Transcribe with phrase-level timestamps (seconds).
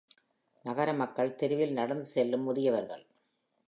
[0.65, 3.05] நகர மக்கள் தெருவில் நடந்து செல்லும் முதியவர்கள்.